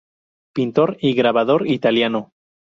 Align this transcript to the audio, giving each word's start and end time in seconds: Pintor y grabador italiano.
Pintor 0.55 0.97
y 0.99 1.13
grabador 1.13 1.67
italiano. 1.67 2.31